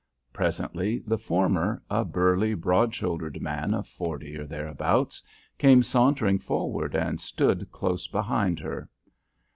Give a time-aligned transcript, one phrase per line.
[0.33, 5.21] Presently the former, a burly, broad shouldered man of forty or thereabouts,
[5.59, 8.89] came sauntering forward and stood close behind her.